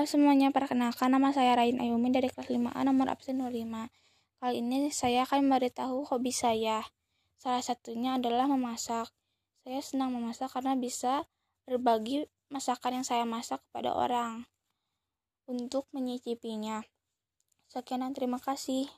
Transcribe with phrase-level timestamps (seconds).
[0.00, 3.92] Halo semuanya, perkenalkan nama saya Rain Ayumi dari kelas 5A nomor absen 25.
[4.40, 6.88] Kali ini saya akan memberitahu hobi saya.
[7.36, 9.12] Salah satunya adalah memasak.
[9.60, 11.28] Saya senang memasak karena bisa
[11.68, 14.48] berbagi masakan yang saya masak kepada orang
[15.44, 16.80] untuk menyicipinya.
[17.68, 18.88] Sekian dan terima kasih.